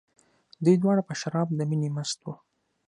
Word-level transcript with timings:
دوی 0.63 0.75
دواړه 0.81 1.01
په 1.09 1.13
شراب 1.21 1.47
د 1.53 1.59
مینې 1.69 1.89
مست 1.95 2.19
وو. 2.23 2.33